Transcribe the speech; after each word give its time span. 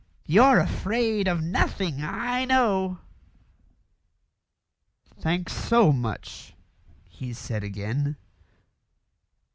You're 0.25 0.57
afraid 0.59 1.27
of 1.27 1.43
nothing, 1.43 1.97
I 2.03 2.43
know." 2.45 3.01
"Thanks 5.19 5.53
so 5.53 5.91
much," 5.91 6.55
he 7.07 7.33
said 7.33 7.63
again. 7.63 8.17